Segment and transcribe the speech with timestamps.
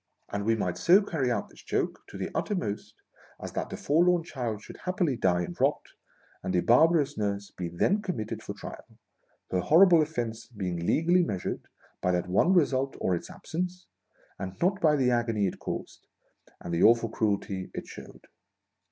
[0.29, 2.95] And we might so carry out this joke to the uttermost
[3.39, 5.89] as that the forlorn child should happily die and rot,
[6.41, 8.97] and the barbarous nurse be then committed for trial;
[9.51, 11.67] her horrible offence being legally measured
[12.01, 13.85] by that one result or its absence,
[14.39, 16.07] and not by the agony it caused,
[16.59, 18.25] and the awful cruelty it shewed.